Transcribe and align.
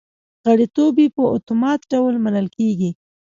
غړیتوب 0.45 0.93
یې 1.03 1.07
په 1.15 1.21
اتومات 1.35 1.79
ډول 1.91 2.15
منل 2.25 2.47
کېږي 2.57 2.91